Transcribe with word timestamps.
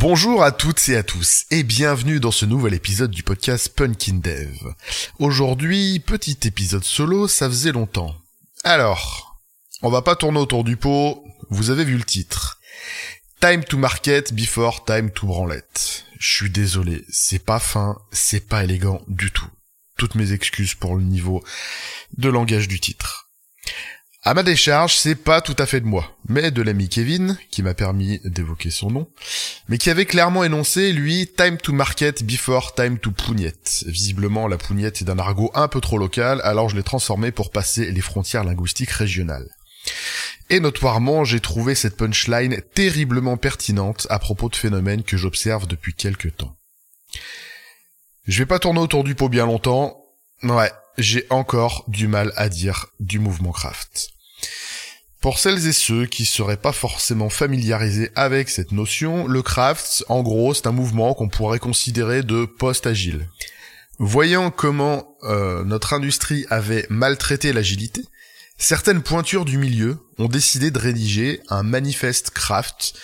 Bonjour 0.00 0.44
à 0.44 0.52
toutes 0.52 0.88
et 0.90 0.96
à 0.96 1.02
tous 1.02 1.44
et 1.50 1.64
bienvenue 1.64 2.20
dans 2.20 2.30
ce 2.30 2.46
nouvel 2.46 2.72
épisode 2.72 3.10
du 3.10 3.24
podcast 3.24 3.68
Punkin 3.68 4.20
Dev. 4.22 4.56
Aujourd'hui, 5.18 5.98
petit 5.98 6.38
épisode 6.44 6.84
solo, 6.84 7.26
ça 7.26 7.48
faisait 7.48 7.72
longtemps. 7.72 8.14
Alors, 8.62 9.40
on 9.82 9.90
va 9.90 10.00
pas 10.02 10.14
tourner 10.14 10.38
autour 10.38 10.62
du 10.62 10.76
pot, 10.76 11.24
vous 11.50 11.70
avez 11.70 11.82
vu 11.82 11.96
le 11.96 12.04
titre. 12.04 12.60
Time 13.40 13.64
to 13.64 13.76
market 13.76 14.32
before 14.32 14.84
time 14.84 15.10
to 15.10 15.26
branlette. 15.26 16.04
Je 16.20 16.32
suis 16.32 16.50
désolé, 16.50 17.04
c'est 17.08 17.44
pas 17.44 17.58
fin, 17.58 17.98
c'est 18.12 18.46
pas 18.46 18.62
élégant 18.62 19.02
du 19.08 19.32
tout. 19.32 19.50
Toutes 19.96 20.14
mes 20.14 20.32
excuses 20.32 20.76
pour 20.76 20.94
le 20.94 21.02
niveau 21.02 21.42
de 22.16 22.28
langage 22.28 22.68
du 22.68 22.78
titre. 22.78 23.27
À 24.24 24.34
ma 24.34 24.42
décharge, 24.42 24.96
c'est 24.96 25.14
pas 25.14 25.40
tout 25.40 25.54
à 25.58 25.66
fait 25.66 25.80
de 25.80 25.86
moi, 25.86 26.18
mais 26.28 26.50
de 26.50 26.60
l'ami 26.60 26.88
Kevin, 26.88 27.38
qui 27.50 27.62
m'a 27.62 27.74
permis 27.74 28.20
d'évoquer 28.24 28.70
son 28.70 28.90
nom, 28.90 29.08
mais 29.68 29.78
qui 29.78 29.90
avait 29.90 30.06
clairement 30.06 30.42
énoncé, 30.42 30.92
lui, 30.92 31.28
time 31.36 31.56
to 31.56 31.72
market 31.72 32.24
before 32.24 32.74
time 32.74 32.98
to 32.98 33.12
pougnette. 33.12 33.84
Visiblement, 33.86 34.48
la 34.48 34.58
pougnette 34.58 35.00
est 35.00 35.04
d'un 35.04 35.20
argot 35.20 35.52
un 35.54 35.68
peu 35.68 35.80
trop 35.80 35.98
local, 35.98 36.40
alors 36.42 36.68
je 36.68 36.76
l'ai 36.76 36.82
transformé 36.82 37.30
pour 37.30 37.50
passer 37.50 37.92
les 37.92 38.00
frontières 38.00 38.44
linguistiques 38.44 38.90
régionales. 38.90 39.48
Et 40.50 40.58
notoirement, 40.58 41.24
j'ai 41.24 41.40
trouvé 41.40 41.76
cette 41.76 41.96
punchline 41.96 42.60
terriblement 42.74 43.36
pertinente 43.36 44.08
à 44.10 44.18
propos 44.18 44.48
de 44.48 44.56
phénomènes 44.56 45.04
que 45.04 45.16
j'observe 45.16 45.66
depuis 45.68 45.94
quelques 45.94 46.36
temps. 46.36 46.56
Je 48.26 48.38
vais 48.38 48.46
pas 48.46 48.58
tourner 48.58 48.80
autour 48.80 49.04
du 49.04 49.14
pot 49.14 49.28
bien 49.28 49.46
longtemps. 49.46 50.02
Ouais, 50.42 50.72
j'ai 50.98 51.26
encore 51.30 51.84
du 51.88 52.08
mal 52.08 52.32
à 52.36 52.48
dire 52.48 52.86
du 52.98 53.18
mouvement 53.18 53.52
craft. 53.52 54.10
Pour 55.20 55.40
celles 55.40 55.66
et 55.66 55.72
ceux 55.72 56.06
qui 56.06 56.24
seraient 56.24 56.56
pas 56.56 56.72
forcément 56.72 57.28
familiarisés 57.28 58.10
avec 58.14 58.48
cette 58.48 58.70
notion, 58.70 59.26
le 59.26 59.42
craft, 59.42 60.04
en 60.08 60.22
gros, 60.22 60.54
c'est 60.54 60.68
un 60.68 60.72
mouvement 60.72 61.12
qu'on 61.14 61.28
pourrait 61.28 61.58
considérer 61.58 62.22
de 62.22 62.44
post-agile. 62.44 63.28
Voyant 63.98 64.52
comment 64.52 65.16
euh, 65.24 65.64
notre 65.64 65.92
industrie 65.92 66.46
avait 66.50 66.86
maltraité 66.88 67.52
l'agilité, 67.52 68.02
certaines 68.58 69.02
pointures 69.02 69.44
du 69.44 69.58
milieu 69.58 69.98
ont 70.18 70.28
décidé 70.28 70.70
de 70.70 70.78
rédiger 70.78 71.40
un 71.48 71.64
manifeste 71.64 72.30
craft 72.30 72.94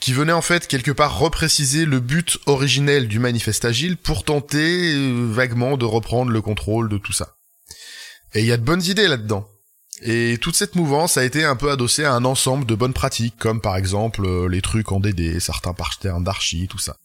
qui 0.00 0.12
venait 0.12 0.32
en 0.32 0.42
fait 0.42 0.68
quelque 0.68 0.92
part 0.92 1.18
repréciser 1.18 1.86
le 1.86 1.98
but 1.98 2.38
originel 2.46 3.08
du 3.08 3.18
manifeste 3.18 3.64
agile 3.64 3.96
pour 3.96 4.22
tenter 4.22 4.94
euh, 4.94 5.28
vaguement 5.32 5.76
de 5.76 5.84
reprendre 5.84 6.30
le 6.30 6.40
contrôle 6.40 6.88
de 6.88 6.98
tout 6.98 7.12
ça. 7.12 7.34
Et 8.34 8.40
il 8.40 8.46
y 8.46 8.52
a 8.52 8.56
de 8.56 8.62
bonnes 8.62 8.84
idées 8.84 9.08
là-dedans. 9.08 9.48
Et 10.02 10.38
toute 10.40 10.56
cette 10.56 10.74
mouvance 10.74 11.16
a 11.16 11.24
été 11.24 11.44
un 11.44 11.56
peu 11.56 11.70
adossée 11.70 12.04
à 12.04 12.12
un 12.12 12.24
ensemble 12.24 12.66
de 12.66 12.74
bonnes 12.74 12.92
pratiques, 12.92 13.36
comme 13.38 13.60
par 13.60 13.76
exemple 13.76 14.24
euh, 14.24 14.48
les 14.48 14.62
trucs 14.62 14.92
en 14.92 15.00
DD, 15.00 15.40
certains 15.40 15.74
patterns 15.74 16.22
d'archi, 16.22 16.68
tout 16.68 16.78
ça. 16.78 16.96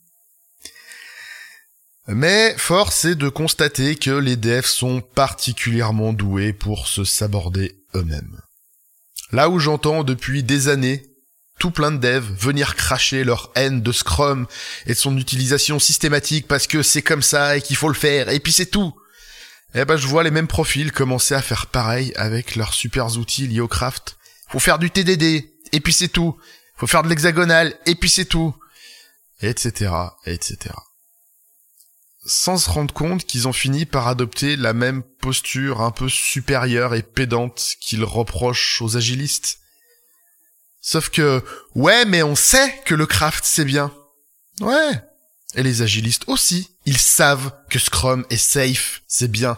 Mais 2.07 2.53
force 2.57 3.05
est 3.05 3.15
de 3.15 3.29
constater 3.29 3.95
que 3.95 4.11
les 4.11 4.35
devs 4.35 4.65
sont 4.65 5.01
particulièrement 5.01 6.11
doués 6.11 6.51
pour 6.51 6.87
se 6.87 7.05
saborder 7.05 7.77
eux-mêmes. 7.95 8.41
Là 9.31 9.49
où 9.49 9.59
j'entends 9.59 10.03
depuis 10.03 10.43
des 10.43 10.67
années 10.67 11.03
tout 11.59 11.71
plein 11.71 11.91
de 11.91 11.97
devs 11.97 12.29
venir 12.37 12.75
cracher 12.75 13.23
leur 13.23 13.51
haine 13.55 13.81
de 13.81 13.91
Scrum 13.91 14.47
et 14.85 14.93
de 14.93 14.97
son 14.97 15.17
utilisation 15.17 15.79
systématique 15.79 16.47
parce 16.47 16.67
que 16.67 16.83
c'est 16.83 17.01
comme 17.01 17.21
ça 17.21 17.57
et 17.57 17.61
qu'il 17.61 17.75
faut 17.75 17.87
le 17.87 17.93
faire 17.93 18.29
et 18.29 18.39
puis 18.39 18.51
c'est 18.51 18.65
tout. 18.65 18.93
Eh 19.75 19.85
ben, 19.85 19.97
je 19.97 20.07
vois 20.07 20.23
les 20.23 20.31
mêmes 20.31 20.47
profils 20.47 20.91
commencer 20.91 21.33
à 21.33 21.41
faire 21.41 21.67
pareil 21.67 22.13
avec 22.15 22.55
leurs 22.55 22.73
super 22.73 23.17
outils 23.17 23.47
liés 23.47 23.59
au 23.59 23.67
craft. 23.67 24.17
Faut 24.49 24.59
faire 24.59 24.77
du 24.77 24.91
TDD, 24.91 25.51
et 25.71 25.79
puis 25.79 25.93
c'est 25.93 26.09
tout. 26.09 26.37
Faut 26.77 26.85
faire 26.85 27.01
de 27.01 27.09
l'hexagonal, 27.09 27.75
et 27.87 27.95
puis 27.95 28.09
c'est 28.09 28.25
tout. 28.25 28.55
Etc., 29.41 29.91
etc. 30.25 30.75
Sans 32.25 32.57
se 32.57 32.69
rendre 32.69 32.93
compte 32.93 33.25
qu'ils 33.25 33.47
ont 33.47 33.53
fini 33.53 33.85
par 33.85 34.07
adopter 34.07 34.55
la 34.55 34.73
même 34.73 35.01
posture 35.01 35.81
un 35.81 35.91
peu 35.91 36.07
supérieure 36.07 36.93
et 36.93 37.01
pédante 37.01 37.75
qu'ils 37.81 38.05
reprochent 38.05 38.81
aux 38.81 38.95
agilistes. 38.95 39.57
Sauf 40.81 41.09
que, 41.09 41.43
ouais, 41.73 42.05
mais 42.05 42.21
on 42.21 42.35
sait 42.35 42.79
que 42.85 42.93
le 42.93 43.07
craft 43.07 43.43
c'est 43.43 43.65
bien. 43.65 43.91
Ouais, 44.61 45.01
et 45.55 45.63
les 45.63 45.81
agilistes 45.81 46.23
aussi, 46.27 46.72
ils 46.85 46.97
savent 46.97 47.53
que 47.69 47.79
Scrum 47.79 48.25
est 48.29 48.37
safe, 48.37 49.01
c'est 49.07 49.31
bien. 49.31 49.57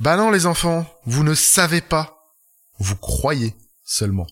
Bah 0.00 0.16
non 0.16 0.30
les 0.30 0.46
enfants, 0.46 0.86
vous 1.06 1.24
ne 1.24 1.34
savez 1.34 1.80
pas. 1.80 2.34
Vous 2.78 2.96
croyez 2.96 3.54
seulement. 3.84 4.26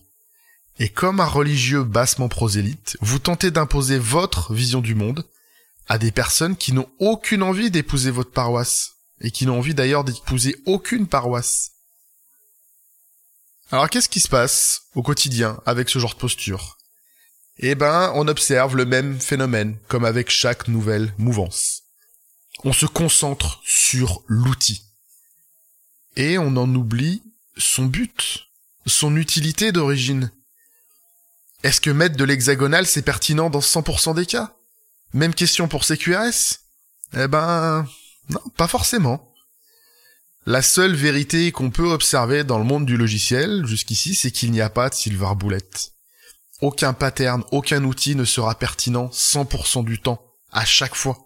Et 0.79 0.89
comme 0.89 1.19
un 1.19 1.25
religieux 1.25 1.83
bassement 1.83 2.29
prosélyte, 2.29 2.97
vous 3.01 3.19
tentez 3.19 3.51
d'imposer 3.51 3.97
votre 3.97 4.53
vision 4.53 4.79
du 4.79 4.95
monde 4.95 5.27
à 5.87 5.97
des 5.97 6.11
personnes 6.11 6.55
qui 6.55 6.73
n'ont 6.73 6.89
aucune 6.99 7.43
envie 7.43 7.71
d'épouser 7.71 8.11
votre 8.11 8.31
paroisse, 8.31 8.91
et 9.21 9.31
qui 9.31 9.45
n'ont 9.45 9.57
envie 9.57 9.73
d'ailleurs 9.73 10.03
d'épouser 10.03 10.55
aucune 10.65 11.07
paroisse. 11.07 11.71
Alors 13.71 13.89
qu'est-ce 13.89 14.09
qui 14.09 14.19
se 14.19 14.29
passe 14.29 14.83
au 14.95 15.01
quotidien 15.01 15.59
avec 15.65 15.89
ce 15.89 15.99
genre 15.99 16.13
de 16.13 16.19
posture? 16.19 16.76
Eh 17.59 17.75
ben, 17.75 18.11
on 18.15 18.27
observe 18.27 18.75
le 18.75 18.85
même 18.85 19.19
phénomène, 19.19 19.77
comme 19.87 20.05
avec 20.05 20.29
chaque 20.29 20.67
nouvelle 20.67 21.13
mouvance. 21.17 21.83
On 22.63 22.73
se 22.73 22.85
concentre 22.85 23.61
sur 23.65 24.23
l'outil. 24.27 24.83
Et 26.15 26.37
on 26.37 26.55
en 26.55 26.73
oublie 26.73 27.23
son 27.57 27.85
but, 27.85 28.47
son 28.85 29.15
utilité 29.15 29.71
d'origine. 29.71 30.31
Est-ce 31.63 31.81
que 31.81 31.89
mettre 31.89 32.17
de 32.17 32.23
l'hexagonal 32.23 32.85
c'est 32.85 33.01
pertinent 33.01 33.49
dans 33.49 33.59
100% 33.59 34.15
des 34.15 34.25
cas? 34.25 34.55
Même 35.13 35.33
question 35.33 35.67
pour 35.67 35.83
CQRS 35.83 36.59
Eh 37.13 37.27
ben, 37.27 37.87
non, 38.29 38.41
pas 38.55 38.67
forcément. 38.67 39.33
La 40.45 40.61
seule 40.61 40.95
vérité 40.95 41.51
qu'on 41.51 41.71
peut 41.71 41.91
observer 41.91 42.43
dans 42.43 42.57
le 42.57 42.63
monde 42.63 42.85
du 42.85 42.97
logiciel, 42.97 43.65
jusqu'ici, 43.65 44.15
c'est 44.15 44.31
qu'il 44.31 44.51
n'y 44.51 44.61
a 44.61 44.69
pas 44.69 44.89
de 44.89 44.95
silver 44.95 45.33
bullet. 45.35 45.67
Aucun 46.61 46.93
pattern, 46.93 47.43
aucun 47.51 47.83
outil 47.83 48.15
ne 48.15 48.25
sera 48.25 48.57
pertinent 48.57 49.07
100% 49.07 49.85
du 49.85 49.99
temps, 50.01 50.21
à 50.51 50.65
chaque 50.65 50.95
fois. 50.95 51.19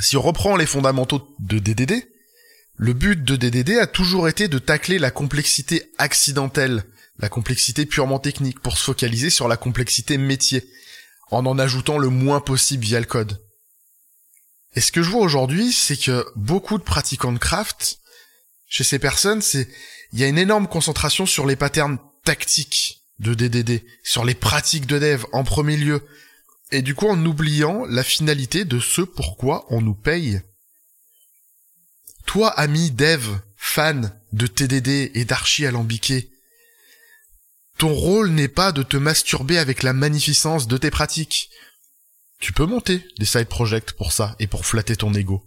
Si 0.00 0.16
on 0.16 0.22
reprend 0.22 0.56
les 0.56 0.66
fondamentaux 0.66 1.34
de 1.38 1.58
DDD, 1.58 2.08
le 2.76 2.94
but 2.94 3.22
de 3.22 3.36
DDD 3.36 3.78
a 3.78 3.86
toujours 3.86 4.28
été 4.28 4.48
de 4.48 4.58
tacler 4.58 4.98
la 4.98 5.10
complexité 5.10 5.92
accidentelle, 5.98 6.84
la 7.18 7.28
complexité 7.28 7.84
purement 7.84 8.18
technique, 8.18 8.60
pour 8.60 8.78
se 8.78 8.84
focaliser 8.84 9.28
sur 9.28 9.48
la 9.48 9.58
complexité 9.58 10.16
métier, 10.16 10.66
en 11.30 11.44
en 11.44 11.58
ajoutant 11.58 11.98
le 11.98 12.08
moins 12.08 12.40
possible 12.40 12.84
via 12.84 13.00
le 13.00 13.06
code. 13.06 13.38
Et 14.74 14.80
ce 14.80 14.92
que 14.92 15.02
je 15.02 15.10
vois 15.10 15.20
aujourd'hui, 15.20 15.72
c'est 15.72 15.98
que 15.98 16.26
beaucoup 16.36 16.78
de 16.78 16.82
pratiquants 16.82 17.32
de 17.32 17.38
craft, 17.38 17.98
chez 18.66 18.84
ces 18.84 18.98
personnes, 18.98 19.42
c'est, 19.42 19.68
il 20.12 20.20
y 20.20 20.24
a 20.24 20.28
une 20.28 20.38
énorme 20.38 20.66
concentration 20.66 21.26
sur 21.26 21.46
les 21.46 21.56
patterns 21.56 21.98
tactiques, 22.24 23.01
de 23.22 23.34
DDD, 23.34 23.82
sur 24.02 24.24
les 24.24 24.34
pratiques 24.34 24.86
de 24.86 24.98
dev 24.98 25.24
en 25.32 25.44
premier 25.44 25.76
lieu, 25.76 26.06
et 26.70 26.82
du 26.82 26.94
coup 26.94 27.08
en 27.08 27.24
oubliant 27.24 27.84
la 27.86 28.02
finalité 28.02 28.64
de 28.64 28.80
ce 28.80 29.02
pourquoi 29.02 29.66
on 29.70 29.80
nous 29.80 29.94
paye. 29.94 30.40
Toi, 32.26 32.48
ami 32.50 32.90
dev, 32.90 33.26
fan 33.56 34.12
de 34.32 34.46
TDD 34.46 35.12
et 35.14 35.24
d'archi 35.24 35.66
alambiqué, 35.66 36.30
ton 37.78 37.94
rôle 37.94 38.30
n'est 38.30 38.48
pas 38.48 38.72
de 38.72 38.82
te 38.82 38.96
masturber 38.96 39.58
avec 39.58 39.82
la 39.82 39.92
magnificence 39.92 40.68
de 40.68 40.76
tes 40.76 40.90
pratiques. 40.90 41.50
Tu 42.38 42.52
peux 42.52 42.66
monter 42.66 43.06
des 43.18 43.24
side 43.24 43.48
projects 43.48 43.92
pour 43.92 44.12
ça 44.12 44.36
et 44.38 44.46
pour 44.46 44.66
flatter 44.66 44.96
ton 44.96 45.14
ego. 45.14 45.42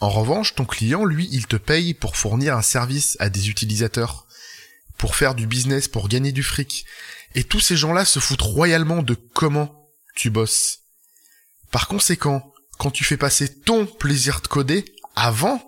En 0.00 0.10
revanche, 0.10 0.54
ton 0.54 0.64
client, 0.64 1.04
lui, 1.04 1.28
il 1.32 1.46
te 1.46 1.56
paye 1.56 1.92
pour 1.92 2.16
fournir 2.16 2.56
un 2.56 2.62
service 2.62 3.16
à 3.18 3.30
des 3.30 3.50
utilisateurs 3.50 4.27
pour 4.98 5.16
faire 5.16 5.34
du 5.34 5.46
business, 5.46 5.88
pour 5.88 6.08
gagner 6.08 6.32
du 6.32 6.42
fric. 6.42 6.84
Et 7.34 7.44
tous 7.44 7.60
ces 7.60 7.76
gens-là 7.76 8.04
se 8.04 8.18
foutent 8.18 8.42
royalement 8.42 9.02
de 9.02 9.14
comment 9.14 9.90
tu 10.14 10.30
bosses. 10.30 10.80
Par 11.70 11.88
conséquent, 11.88 12.52
quand 12.78 12.90
tu 12.90 13.04
fais 13.04 13.16
passer 13.16 13.60
ton 13.60 13.86
plaisir 13.86 14.40
de 14.40 14.48
coder 14.48 14.84
avant, 15.14 15.62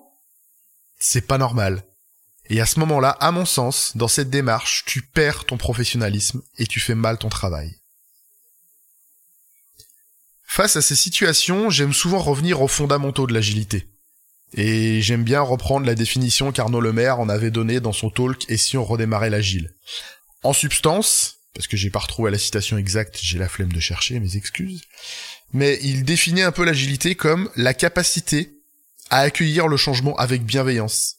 c'est 0.99 1.27
pas 1.27 1.39
normal. 1.39 1.85
Et 2.47 2.61
à 2.61 2.67
ce 2.67 2.81
moment-là, 2.81 3.11
à 3.11 3.31
mon 3.31 3.45
sens, 3.45 3.97
dans 3.97 4.09
cette 4.09 4.31
démarche, 4.31 4.85
tu 4.85 5.03
perds 5.03 5.45
ton 5.45 5.57
professionnalisme 5.57 6.43
et 6.59 6.67
tu 6.67 6.81
fais 6.81 6.97
mal 6.97 7.17
ton 7.17 7.29
travail. 7.29 7.77
Face 10.45 10.75
à 10.75 10.83
ces 10.83 10.97
situations, 10.97 11.71
j'aime 11.71 11.93
souvent 11.93 12.19
revenir 12.19 12.61
aux 12.61 12.69
fondamentaux 12.69 13.29
de 13.29 13.33
l'agilité. 13.33 13.89
Et 14.55 15.01
j'aime 15.01 15.23
bien 15.23 15.41
reprendre 15.41 15.87
la 15.87 15.95
définition 15.95 16.53
qu'Arnaud 16.53 16.81
Lemaire 16.81 17.21
en 17.21 17.29
avait 17.29 17.51
donnée 17.51 17.81
dans 17.81 17.93
son 17.93 18.11
talk 18.11 18.45
Et 18.49 18.57
si 18.57 18.77
on 18.77 18.85
redémarrait 18.85 19.31
l'agile? 19.31 19.73
En 20.43 20.53
substance, 20.53 21.37
parce 21.55 21.67
que 21.67 21.77
j'ai 21.77 21.91
pas 21.91 21.99
retrouvé 21.99 22.31
la 22.31 22.39
citation 22.39 22.79
exacte, 22.79 23.19
j'ai 23.21 23.39
la 23.39 23.49
flemme 23.49 23.73
de 23.73 23.81
chercher, 23.81 24.19
mes 24.19 24.37
excuses, 24.37 24.83
mais 25.53 25.79
il 25.83 26.05
définit 26.05 26.43
un 26.43 26.53
peu 26.53 26.65
l'agilité 26.65 27.15
comme 27.15 27.51
la 27.57 27.75
capacité 27.75 28.55
à 29.11 29.21
accueillir 29.21 29.69
le 29.69 29.77
changement 29.77 30.17
avec 30.17 30.45
bienveillance 30.45 31.17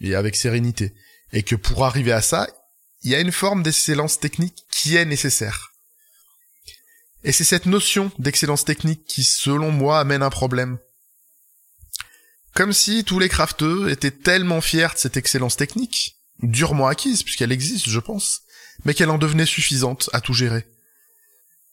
et 0.00 0.14
avec 0.14 0.36
sérénité. 0.36 0.94
Et 1.32 1.42
que 1.42 1.56
pour 1.56 1.84
arriver 1.84 2.12
à 2.12 2.22
ça, 2.22 2.48
il 3.02 3.10
y 3.10 3.14
a 3.14 3.20
une 3.20 3.32
forme 3.32 3.62
d'excellence 3.62 4.18
technique 4.18 4.64
qui 4.70 4.96
est 4.96 5.04
nécessaire. 5.04 5.72
Et 7.22 7.32
c'est 7.32 7.44
cette 7.44 7.66
notion 7.66 8.10
d'excellence 8.18 8.64
technique 8.64 9.04
qui, 9.06 9.24
selon 9.24 9.70
moi, 9.70 9.98
amène 9.98 10.22
un 10.22 10.30
problème. 10.30 10.78
Comme 12.54 12.72
si 12.72 13.04
tous 13.04 13.18
les 13.18 13.28
crafteux 13.28 13.90
étaient 13.90 14.12
tellement 14.12 14.60
fiers 14.60 14.88
de 14.94 14.98
cette 14.98 15.16
excellence 15.16 15.56
technique, 15.56 16.16
durement 16.40 16.86
acquise 16.86 17.24
puisqu'elle 17.24 17.52
existe, 17.52 17.88
je 17.88 17.98
pense, 17.98 18.42
mais 18.84 18.94
qu'elle 18.94 19.10
en 19.10 19.18
devenait 19.18 19.46
suffisante 19.46 20.08
à 20.12 20.20
tout 20.20 20.34
gérer. 20.34 20.64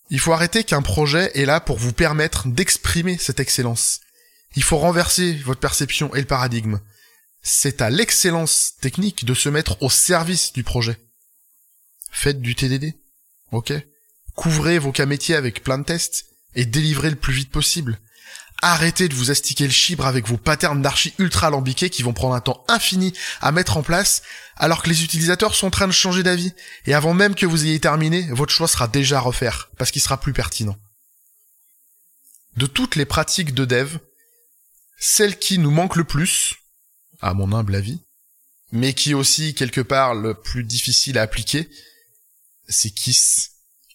Il 0.09 0.19
faut 0.19 0.33
arrêter 0.33 0.63
qu'un 0.63 0.81
projet 0.81 1.31
est 1.35 1.45
là 1.45 1.59
pour 1.59 1.77
vous 1.77 1.93
permettre 1.93 2.47
d'exprimer 2.47 3.17
cette 3.17 3.39
excellence. 3.39 4.01
Il 4.55 4.63
faut 4.63 4.77
renverser 4.77 5.33
votre 5.33 5.61
perception 5.61 6.13
et 6.15 6.19
le 6.19 6.27
paradigme. 6.27 6.79
C'est 7.43 7.81
à 7.81 7.89
l'excellence 7.89 8.73
technique 8.81 9.23
de 9.23 9.33
se 9.33 9.49
mettre 9.49 9.81
au 9.81 9.89
service 9.89 10.51
du 10.51 10.63
projet. 10.63 10.97
Faites 12.11 12.41
du 12.41 12.55
TDD. 12.55 12.93
Ok? 13.51 13.71
Couvrez 14.35 14.79
vos 14.79 14.91
cas 14.91 15.05
métiers 15.05 15.35
avec 15.35 15.63
plein 15.63 15.77
de 15.77 15.85
tests 15.85 16.25
et 16.55 16.65
délivrez 16.65 17.09
le 17.09 17.15
plus 17.15 17.33
vite 17.33 17.51
possible. 17.51 17.99
Arrêtez 18.63 19.07
de 19.07 19.15
vous 19.15 19.31
astiquer 19.31 19.65
le 19.65 19.71
chibre 19.71 20.05
avec 20.05 20.27
vos 20.27 20.37
patterns 20.37 20.81
d'archi 20.81 21.13
ultra 21.17 21.47
alambiqués 21.47 21.89
qui 21.89 22.03
vont 22.03 22.13
prendre 22.13 22.35
un 22.35 22.41
temps 22.41 22.63
infini 22.67 23.11
à 23.41 23.51
mettre 23.51 23.77
en 23.77 23.83
place 23.83 24.21
alors 24.55 24.83
que 24.83 24.89
les 24.89 25.03
utilisateurs 25.03 25.55
sont 25.55 25.67
en 25.67 25.71
train 25.71 25.87
de 25.87 25.91
changer 25.91 26.21
d'avis. 26.21 26.53
Et 26.85 26.93
avant 26.93 27.15
même 27.15 27.33
que 27.33 27.47
vous 27.47 27.65
ayez 27.65 27.79
terminé, 27.79 28.27
votre 28.31 28.53
choix 28.53 28.67
sera 28.67 28.87
déjà 28.87 29.17
à 29.17 29.21
refaire 29.21 29.69
parce 29.77 29.89
qu'il 29.89 30.01
sera 30.01 30.19
plus 30.19 30.33
pertinent. 30.33 30.77
De 32.55 32.67
toutes 32.67 32.95
les 32.95 33.05
pratiques 33.05 33.55
de 33.55 33.65
dev, 33.65 33.97
celle 34.99 35.39
qui 35.39 35.57
nous 35.57 35.71
manque 35.71 35.95
le 35.95 36.03
plus, 36.03 36.57
à 37.21 37.33
mon 37.33 37.53
humble 37.53 37.73
avis, 37.73 37.99
mais 38.71 38.93
qui 38.93 39.11
est 39.11 39.15
aussi 39.15 39.55
quelque 39.55 39.81
part 39.81 40.13
le 40.13 40.35
plus 40.35 40.63
difficile 40.63 41.17
à 41.17 41.23
appliquer, 41.23 41.67
c'est 42.67 42.91
KISS. 42.91 43.49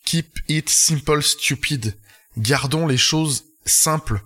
Keep 0.04 0.40
it 0.48 0.68
simple 0.68 1.22
stupid. 1.22 1.96
Gardons 2.36 2.86
les 2.86 2.98
choses 2.98 3.44
simples. 3.64 4.20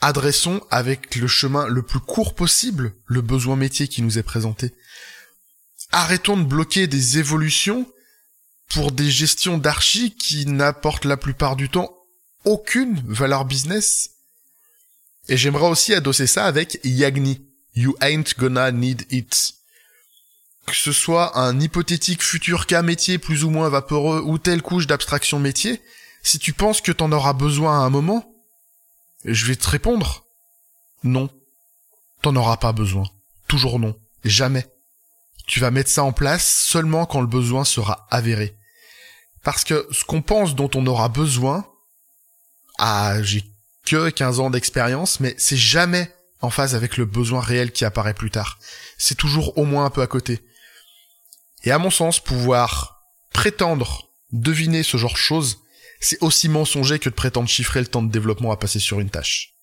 Adressons 0.00 0.60
avec 0.70 1.14
le 1.16 1.26
chemin 1.26 1.66
le 1.66 1.82
plus 1.82 2.00
court 2.00 2.34
possible 2.34 2.94
le 3.06 3.20
besoin 3.20 3.56
métier 3.56 3.88
qui 3.88 4.02
nous 4.02 4.18
est 4.18 4.22
présenté. 4.22 4.74
Arrêtons 5.92 6.36
de 6.36 6.44
bloquer 6.44 6.86
des 6.86 7.18
évolutions 7.18 7.86
pour 8.68 8.92
des 8.92 9.10
gestions 9.10 9.58
d'archi 9.58 10.14
qui 10.14 10.46
n'apportent 10.46 11.04
la 11.04 11.16
plupart 11.16 11.56
du 11.56 11.68
temps 11.68 11.94
aucune 12.44 13.02
valeur 13.06 13.44
business. 13.44 14.10
Et 15.28 15.36
j'aimerais 15.36 15.68
aussi 15.68 15.94
adosser 15.94 16.26
ça 16.26 16.44
avec 16.44 16.80
Yagni. 16.84 17.46
You 17.74 17.96
ain't 18.00 18.34
gonna 18.38 18.70
need 18.70 19.06
it 19.10 19.54
que 20.66 20.74
ce 20.74 20.92
soit 20.92 21.38
un 21.38 21.60
hypothétique 21.60 22.22
futur 22.22 22.66
cas 22.66 22.82
métier 22.82 23.18
plus 23.18 23.44
ou 23.44 23.50
moins 23.50 23.68
vaporeux 23.68 24.22
ou 24.24 24.38
telle 24.38 24.62
couche 24.62 24.86
d'abstraction 24.86 25.38
métier, 25.38 25.80
si 26.22 26.38
tu 26.38 26.52
penses 26.52 26.80
que 26.80 26.92
t'en 26.92 27.12
auras 27.12 27.34
besoin 27.34 27.80
à 27.80 27.82
un 27.82 27.90
moment, 27.90 28.33
je 29.24 29.46
vais 29.46 29.56
te 29.56 29.68
répondre. 29.68 30.24
Non. 31.02 31.28
T'en 32.22 32.36
auras 32.36 32.56
pas 32.56 32.72
besoin. 32.72 33.04
Toujours 33.48 33.78
non. 33.78 33.96
Jamais. 34.24 34.66
Tu 35.46 35.60
vas 35.60 35.70
mettre 35.70 35.90
ça 35.90 36.04
en 36.04 36.12
place 36.12 36.46
seulement 36.46 37.06
quand 37.06 37.20
le 37.20 37.26
besoin 37.26 37.64
sera 37.64 38.06
avéré. 38.10 38.56
Parce 39.42 39.64
que 39.64 39.86
ce 39.90 40.04
qu'on 40.04 40.22
pense 40.22 40.54
dont 40.54 40.70
on 40.74 40.86
aura 40.86 41.08
besoin, 41.08 41.66
ah, 42.78 43.22
j'ai 43.22 43.44
que 43.84 44.08
15 44.08 44.40
ans 44.40 44.50
d'expérience, 44.50 45.20
mais 45.20 45.34
c'est 45.38 45.58
jamais 45.58 46.10
en 46.40 46.50
phase 46.50 46.74
avec 46.74 46.96
le 46.96 47.04
besoin 47.04 47.40
réel 47.40 47.72
qui 47.72 47.84
apparaît 47.84 48.14
plus 48.14 48.30
tard. 48.30 48.58
C'est 48.96 49.16
toujours 49.16 49.56
au 49.58 49.64
moins 49.64 49.84
un 49.84 49.90
peu 49.90 50.02
à 50.02 50.06
côté. 50.06 50.40
Et 51.64 51.70
à 51.70 51.78
mon 51.78 51.90
sens, 51.90 52.20
pouvoir 52.20 53.02
prétendre 53.32 54.08
deviner 54.32 54.82
ce 54.82 54.96
genre 54.96 55.12
de 55.12 55.18
choses, 55.18 55.58
c'est 56.04 56.22
aussi 56.22 56.48
mensonger 56.48 56.98
que 56.98 57.08
de 57.08 57.14
prétendre 57.14 57.48
chiffrer 57.48 57.80
le 57.80 57.86
temps 57.86 58.02
de 58.02 58.12
développement 58.12 58.52
à 58.52 58.56
passer 58.56 58.78
sur 58.78 59.00
une 59.00 59.08
tâche. 59.08 59.54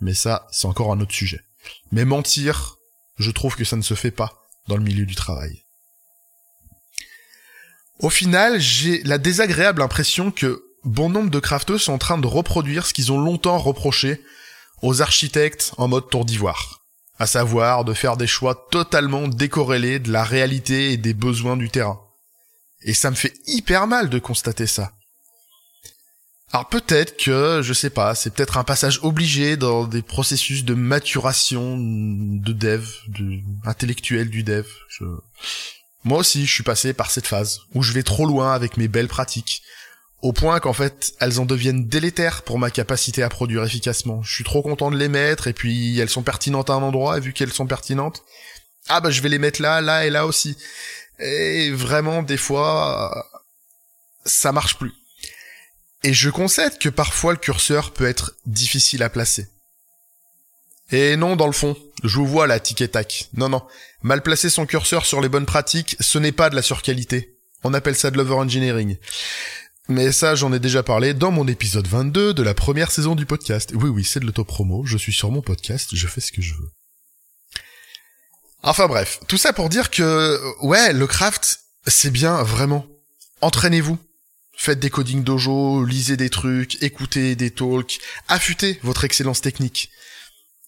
Mais 0.00 0.14
ça, 0.14 0.46
c'est 0.50 0.66
encore 0.66 0.92
un 0.92 1.00
autre 1.00 1.14
sujet. 1.14 1.40
Mais 1.92 2.06
mentir, 2.06 2.76
je 3.18 3.30
trouve 3.30 3.54
que 3.54 3.64
ça 3.64 3.76
ne 3.76 3.82
se 3.82 3.94
fait 3.94 4.10
pas 4.10 4.48
dans 4.66 4.78
le 4.78 4.82
milieu 4.82 5.04
du 5.04 5.14
travail. 5.14 5.62
Au 7.98 8.08
final, 8.08 8.58
j'ai 8.58 9.02
la 9.02 9.18
désagréable 9.18 9.82
impression 9.82 10.30
que 10.30 10.64
bon 10.84 11.10
nombre 11.10 11.30
de 11.30 11.38
crafteux 11.38 11.76
sont 11.76 11.92
en 11.92 11.98
train 11.98 12.16
de 12.16 12.26
reproduire 12.26 12.86
ce 12.86 12.94
qu'ils 12.94 13.12
ont 13.12 13.20
longtemps 13.20 13.58
reproché 13.58 14.22
aux 14.80 15.02
architectes 15.02 15.74
en 15.76 15.88
mode 15.88 16.08
tour 16.08 16.24
d'ivoire 16.24 16.80
à 17.20 17.26
savoir 17.26 17.84
de 17.84 17.92
faire 17.92 18.16
des 18.16 18.26
choix 18.26 18.66
totalement 18.70 19.28
décorrélés 19.28 19.98
de 19.98 20.10
la 20.10 20.24
réalité 20.24 20.92
et 20.92 20.96
des 20.96 21.12
besoins 21.12 21.58
du 21.58 21.68
terrain. 21.68 22.00
Et 22.80 22.94
ça 22.94 23.10
me 23.10 23.14
fait 23.14 23.34
hyper 23.46 23.86
mal 23.86 24.08
de 24.08 24.18
constater 24.18 24.66
ça. 24.66 24.92
Alors 26.52 26.68
peut-être 26.68 27.16
que, 27.16 27.60
je 27.62 27.72
sais 27.72 27.90
pas, 27.90 28.14
c'est 28.16 28.34
peut-être 28.34 28.58
un 28.58 28.64
passage 28.64 28.98
obligé 29.02 29.56
dans 29.56 29.84
des 29.84 30.02
processus 30.02 30.64
de 30.64 30.74
maturation 30.74 31.76
de 31.78 32.52
dev, 32.52 32.84
de 33.08 33.38
intellectuel 33.64 34.30
du 34.30 34.42
dev. 34.42 34.66
Moi 36.02 36.18
aussi, 36.18 36.46
je 36.46 36.52
suis 36.52 36.64
passé 36.64 36.92
par 36.92 37.10
cette 37.10 37.26
phase 37.26 37.60
où 37.74 37.82
je 37.82 37.92
vais 37.92 38.02
trop 38.02 38.26
loin 38.26 38.52
avec 38.52 38.76
mes 38.78 38.88
belles 38.88 39.06
pratiques, 39.06 39.62
au 40.22 40.32
point 40.32 40.58
qu'en 40.58 40.72
fait, 40.72 41.14
elles 41.20 41.38
en 41.38 41.46
deviennent 41.46 41.86
délétères 41.86 42.42
pour 42.42 42.58
ma 42.58 42.70
capacité 42.70 43.22
à 43.22 43.28
produire 43.28 43.62
efficacement. 43.62 44.22
Je 44.22 44.34
suis 44.34 44.44
trop 44.44 44.60
content 44.60 44.90
de 44.90 44.96
les 44.96 45.08
mettre, 45.08 45.46
et 45.46 45.52
puis 45.52 45.98
elles 46.00 46.10
sont 46.10 46.22
pertinentes 46.22 46.68
à 46.68 46.74
un 46.74 46.82
endroit, 46.82 47.16
et 47.16 47.20
vu 47.20 47.32
qu'elles 47.32 47.52
sont 47.52 47.66
pertinentes, 47.66 48.22
ah 48.88 49.00
bah 49.00 49.10
je 49.10 49.22
vais 49.22 49.28
les 49.28 49.38
mettre 49.38 49.62
là, 49.62 49.80
là 49.80 50.04
et 50.04 50.10
là 50.10 50.26
aussi. 50.26 50.56
Et 51.20 51.70
vraiment, 51.70 52.22
des 52.22 52.36
fois, 52.36 53.30
ça 54.24 54.52
marche 54.52 54.76
plus. 54.76 54.92
Et 56.02 56.14
je 56.14 56.30
concède 56.30 56.78
que 56.78 56.88
parfois 56.88 57.32
le 57.32 57.38
curseur 57.38 57.92
peut 57.92 58.06
être 58.06 58.34
difficile 58.46 59.02
à 59.02 59.10
placer. 59.10 59.48
Et 60.92 61.16
non, 61.16 61.36
dans 61.36 61.46
le 61.46 61.52
fond, 61.52 61.76
je 62.02 62.16
vous 62.16 62.26
vois 62.26 62.46
là, 62.46 62.58
tic 62.58 62.90
tac. 62.90 63.28
Non, 63.34 63.48
non. 63.48 63.62
Mal 64.02 64.22
placer 64.22 64.50
son 64.50 64.66
curseur 64.66 65.06
sur 65.06 65.20
les 65.20 65.28
bonnes 65.28 65.46
pratiques, 65.46 65.96
ce 66.00 66.18
n'est 66.18 66.32
pas 66.32 66.50
de 66.50 66.56
la 66.56 66.62
surqualité. 66.62 67.36
On 67.62 67.74
appelle 67.74 67.96
ça 67.96 68.10
de 68.10 68.16
l'overengineering. 68.16 68.96
Mais 69.88 70.12
ça, 70.12 70.34
j'en 70.34 70.52
ai 70.52 70.58
déjà 70.58 70.82
parlé 70.82 71.14
dans 71.14 71.30
mon 71.30 71.46
épisode 71.46 71.86
22 71.86 72.32
de 72.32 72.42
la 72.42 72.54
première 72.54 72.90
saison 72.90 73.14
du 73.14 73.26
podcast. 73.26 73.72
Oui, 73.74 73.90
oui, 73.90 74.04
c'est 74.04 74.20
de 74.20 74.24
l'autopromo, 74.24 74.84
je 74.86 74.96
suis 74.96 75.12
sur 75.12 75.30
mon 75.30 75.42
podcast, 75.42 75.90
je 75.92 76.06
fais 76.06 76.20
ce 76.20 76.32
que 76.32 76.40
je 76.40 76.54
veux. 76.54 76.70
Enfin 78.62 78.86
bref, 78.88 79.20
tout 79.26 79.38
ça 79.38 79.52
pour 79.52 79.68
dire 79.68 79.90
que, 79.90 80.38
ouais, 80.62 80.92
le 80.92 81.06
craft, 81.06 81.60
c'est 81.86 82.10
bien, 82.10 82.42
vraiment. 82.42 82.86
Entraînez-vous. 83.40 83.98
Faites 84.62 84.78
des 84.78 84.90
coding 84.90 85.24
dojo, 85.24 85.86
lisez 85.86 86.18
des 86.18 86.28
trucs, 86.28 86.82
écoutez 86.82 87.34
des 87.34 87.50
talks, 87.50 87.98
affûtez 88.28 88.78
votre 88.82 89.04
excellence 89.04 89.40
technique. 89.40 89.88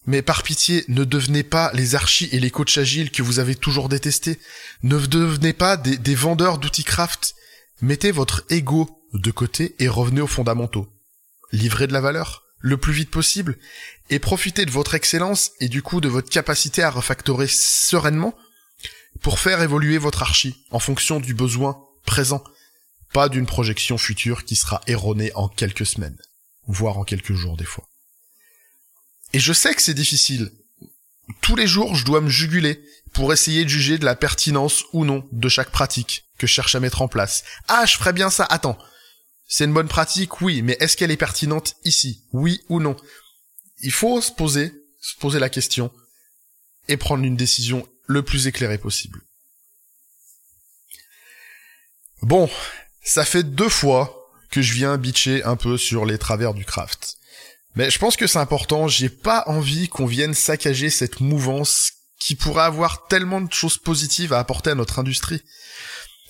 Mais 0.06 0.22
par 0.22 0.44
pitié, 0.44 0.86
ne 0.88 1.04
devenez 1.04 1.42
pas 1.42 1.70
les 1.74 1.94
archis 1.94 2.30
et 2.32 2.40
les 2.40 2.50
coachs 2.50 2.78
agiles 2.78 3.10
que 3.10 3.22
vous 3.22 3.38
avez 3.38 3.54
toujours 3.54 3.90
détestés. 3.90 4.40
Ne 4.82 4.98
devenez 4.98 5.52
pas 5.52 5.76
des, 5.76 5.98
des 5.98 6.14
vendeurs 6.14 6.56
d'outils 6.56 6.84
craft. 6.84 7.34
Mettez 7.82 8.12
votre 8.12 8.44
ego 8.48 8.88
de 9.12 9.30
côté 9.30 9.74
et 9.78 9.88
revenez 9.88 10.22
aux 10.22 10.26
fondamentaux. 10.26 10.88
Livrez 11.52 11.86
de 11.86 11.92
la 11.92 12.00
valeur 12.00 12.44
le 12.60 12.78
plus 12.78 12.94
vite 12.94 13.10
possible 13.10 13.58
et 14.08 14.18
profitez 14.18 14.64
de 14.64 14.70
votre 14.70 14.94
excellence 14.94 15.50
et 15.60 15.68
du 15.68 15.82
coup 15.82 16.00
de 16.00 16.08
votre 16.08 16.30
capacité 16.30 16.82
à 16.82 16.90
refactorer 16.90 17.46
sereinement 17.46 18.34
pour 19.20 19.38
faire 19.38 19.60
évoluer 19.60 19.98
votre 19.98 20.22
archi 20.22 20.64
en 20.70 20.78
fonction 20.78 21.20
du 21.20 21.34
besoin 21.34 21.78
présent, 22.06 22.42
pas 23.12 23.28
d'une 23.28 23.46
projection 23.46 23.98
future 23.98 24.44
qui 24.44 24.56
sera 24.56 24.80
erronée 24.86 25.32
en 25.34 25.48
quelques 25.48 25.86
semaines, 25.86 26.18
voire 26.66 26.98
en 26.98 27.04
quelques 27.04 27.34
jours 27.34 27.56
des 27.56 27.64
fois. 27.64 27.88
Et 29.32 29.40
je 29.40 29.52
sais 29.52 29.74
que 29.74 29.82
c'est 29.82 29.94
difficile. 29.94 30.50
Tous 31.40 31.56
les 31.56 31.66
jours, 31.66 31.94
je 31.94 32.04
dois 32.04 32.20
me 32.20 32.28
juguler 32.28 32.82
pour 33.12 33.32
essayer 33.32 33.64
de 33.64 33.68
juger 33.68 33.98
de 33.98 34.04
la 34.04 34.16
pertinence 34.16 34.84
ou 34.92 35.04
non 35.04 35.28
de 35.32 35.48
chaque 35.48 35.70
pratique 35.70 36.24
que 36.38 36.46
je 36.46 36.52
cherche 36.52 36.74
à 36.74 36.80
mettre 36.80 37.02
en 37.02 37.08
place. 37.08 37.44
Ah, 37.68 37.86
je 37.86 37.96
ferais 37.96 38.12
bien 38.12 38.30
ça. 38.30 38.44
Attends, 38.44 38.78
c'est 39.46 39.64
une 39.64 39.74
bonne 39.74 39.88
pratique, 39.88 40.40
oui, 40.40 40.62
mais 40.62 40.76
est-ce 40.80 40.96
qu'elle 40.96 41.10
est 41.10 41.16
pertinente 41.16 41.76
ici? 41.84 42.24
Oui 42.32 42.62
ou 42.68 42.80
non? 42.80 42.96
Il 43.80 43.92
faut 43.92 44.20
se 44.20 44.32
poser, 44.32 44.72
se 45.00 45.16
poser 45.16 45.38
la 45.38 45.50
question 45.50 45.92
et 46.88 46.96
prendre 46.96 47.24
une 47.24 47.36
décision 47.36 47.86
le 48.06 48.22
plus 48.22 48.46
éclairée 48.46 48.78
possible. 48.78 49.20
Bon, 52.22 52.48
ça 53.02 53.24
fait 53.24 53.42
deux 53.42 53.68
fois 53.68 54.30
que 54.50 54.62
je 54.62 54.74
viens 54.74 54.96
bitcher 54.96 55.42
un 55.44 55.56
peu 55.56 55.76
sur 55.76 56.04
les 56.04 56.18
travers 56.18 56.54
du 56.54 56.64
craft. 56.64 57.16
Mais 57.74 57.90
je 57.90 57.98
pense 57.98 58.16
que 58.16 58.26
c'est 58.26 58.38
important, 58.38 58.86
j'ai 58.86 59.08
pas 59.08 59.44
envie 59.46 59.88
qu'on 59.88 60.06
vienne 60.06 60.34
saccager 60.34 60.90
cette 60.90 61.20
mouvance 61.20 61.92
qui 62.20 62.36
pourrait 62.36 62.64
avoir 62.64 63.06
tellement 63.08 63.40
de 63.40 63.52
choses 63.52 63.78
positives 63.78 64.32
à 64.32 64.38
apporter 64.38 64.70
à 64.70 64.74
notre 64.74 64.98
industrie. 64.98 65.42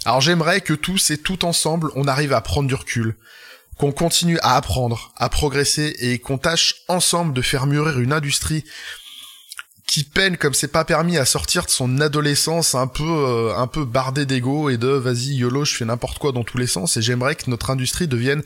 Alors 0.04 0.20
j'aimerais 0.20 0.60
que 0.60 0.72
tous 0.72 1.10
et 1.10 1.18
tout 1.18 1.44
ensemble, 1.44 1.90
on 1.96 2.08
arrive 2.08 2.32
à 2.32 2.40
prendre 2.40 2.68
du 2.68 2.74
recul, 2.74 3.16
qu'on 3.76 3.92
continue 3.92 4.38
à 4.40 4.56
apprendre, 4.56 5.12
à 5.16 5.28
progresser 5.28 5.94
et 5.98 6.18
qu'on 6.18 6.38
tâche 6.38 6.76
ensemble 6.88 7.34
de 7.34 7.42
faire 7.42 7.66
mûrir 7.66 7.98
une 7.98 8.12
industrie 8.12 8.64
qui 9.92 10.04
peine 10.04 10.38
comme 10.38 10.54
c'est 10.54 10.68
pas 10.68 10.86
permis 10.86 11.18
à 11.18 11.26
sortir 11.26 11.66
de 11.66 11.70
son 11.70 12.00
adolescence 12.00 12.74
un 12.74 12.86
peu 12.86 13.04
euh, 13.04 13.54
un 13.58 13.66
peu 13.66 13.84
bardée 13.84 14.24
d'ego 14.24 14.70
et 14.70 14.78
de 14.78 14.88
vas-y 14.88 15.34
yolo 15.34 15.66
je 15.66 15.74
fais 15.74 15.84
n'importe 15.84 16.18
quoi 16.18 16.32
dans 16.32 16.44
tous 16.44 16.56
les 16.56 16.66
sens 16.66 16.96
et 16.96 17.02
j'aimerais 17.02 17.34
que 17.34 17.50
notre 17.50 17.68
industrie 17.68 18.08
devienne 18.08 18.42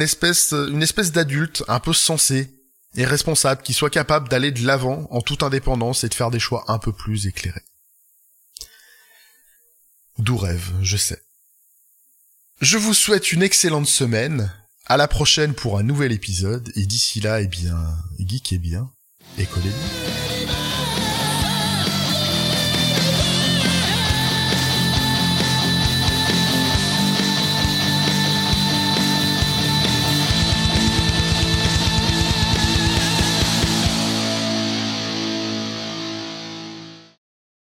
espèce, 0.00 0.52
une 0.52 0.82
espèce 0.82 1.12
d'adulte 1.12 1.64
un 1.68 1.80
peu 1.80 1.92
sensé 1.92 2.50
et 2.96 3.04
responsable 3.04 3.60
qui 3.60 3.74
soit 3.74 3.90
capable 3.90 4.30
d'aller 4.30 4.52
de 4.52 4.66
l'avant 4.66 5.06
en 5.10 5.20
toute 5.20 5.42
indépendance 5.42 6.02
et 6.02 6.08
de 6.08 6.14
faire 6.14 6.30
des 6.30 6.40
choix 6.40 6.64
un 6.68 6.78
peu 6.78 6.92
plus 6.92 7.26
éclairés. 7.26 7.64
D'où 10.16 10.38
rêve, 10.38 10.72
je 10.80 10.96
sais. 10.96 11.20
Je 12.62 12.78
vous 12.78 12.94
souhaite 12.94 13.32
une 13.32 13.42
excellente 13.42 13.88
semaine. 13.88 14.50
À 14.86 14.96
la 14.96 15.08
prochaine 15.08 15.54
pour 15.54 15.78
un 15.78 15.82
nouvel 15.82 16.12
épisode. 16.12 16.70
Et 16.76 16.86
d'ici 16.86 17.20
là, 17.20 17.40
eh 17.40 17.48
bien, 17.48 17.76
geekez 18.20 18.58
bien 18.58 18.90
collez-vous. 19.42 21.13